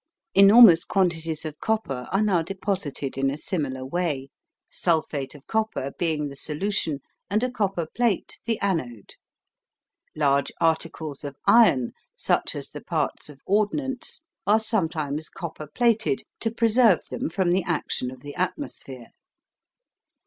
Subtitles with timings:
[0.33, 4.29] Enormous quantities of copper are now deposited in a similar way,
[4.67, 9.11] sulphate of copper being the solution and a copper plate the anode.
[10.15, 16.49] Large articles of iron, such as the parts of ordnance, are sometimes copper plated to
[16.49, 19.09] preserve them from the action of the atmosphere.